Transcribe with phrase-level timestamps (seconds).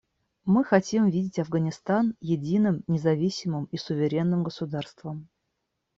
[0.45, 5.29] Мы хотим видеть Афганистан единым, независимым и суверенным государством.